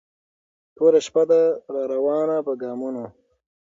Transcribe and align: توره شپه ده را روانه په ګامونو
توره 0.75 0.99
شپه 1.05 1.23
ده 1.29 1.41
را 1.73 1.81
روانه 1.93 2.37
په 2.45 2.53
ګامونو 2.61 3.05